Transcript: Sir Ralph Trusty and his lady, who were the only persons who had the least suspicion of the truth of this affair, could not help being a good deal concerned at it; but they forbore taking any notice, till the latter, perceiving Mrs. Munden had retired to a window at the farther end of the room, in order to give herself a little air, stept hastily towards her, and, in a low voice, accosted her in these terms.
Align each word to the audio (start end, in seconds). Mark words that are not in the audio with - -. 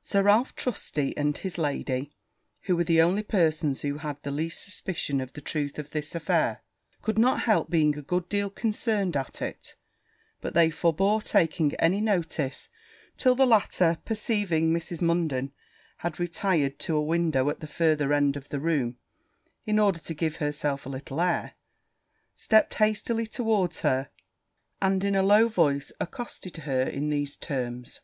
Sir 0.00 0.22
Ralph 0.22 0.54
Trusty 0.54 1.12
and 1.16 1.36
his 1.36 1.58
lady, 1.58 2.12
who 2.60 2.76
were 2.76 2.84
the 2.84 3.02
only 3.02 3.24
persons 3.24 3.80
who 3.82 3.98
had 3.98 4.16
the 4.22 4.30
least 4.30 4.62
suspicion 4.62 5.20
of 5.20 5.32
the 5.32 5.40
truth 5.40 5.76
of 5.76 5.90
this 5.90 6.14
affair, 6.14 6.62
could 7.02 7.18
not 7.18 7.40
help 7.40 7.68
being 7.68 7.98
a 7.98 8.02
good 8.02 8.28
deal 8.28 8.48
concerned 8.48 9.16
at 9.16 9.42
it; 9.42 9.74
but 10.40 10.54
they 10.54 10.70
forbore 10.70 11.20
taking 11.20 11.74
any 11.80 12.00
notice, 12.00 12.68
till 13.18 13.34
the 13.34 13.44
latter, 13.44 13.98
perceiving 14.04 14.70
Mrs. 14.72 15.02
Munden 15.02 15.50
had 15.96 16.20
retired 16.20 16.78
to 16.78 16.94
a 16.94 17.02
window 17.02 17.50
at 17.50 17.58
the 17.58 17.66
farther 17.66 18.12
end 18.12 18.36
of 18.36 18.50
the 18.50 18.60
room, 18.60 18.98
in 19.66 19.80
order 19.80 19.98
to 19.98 20.14
give 20.14 20.36
herself 20.36 20.86
a 20.86 20.90
little 20.90 21.20
air, 21.20 21.54
stept 22.36 22.74
hastily 22.74 23.26
towards 23.26 23.80
her, 23.80 24.10
and, 24.80 25.02
in 25.02 25.16
a 25.16 25.24
low 25.24 25.48
voice, 25.48 25.90
accosted 25.98 26.56
her 26.58 26.82
in 26.82 27.08
these 27.08 27.34
terms. 27.34 27.98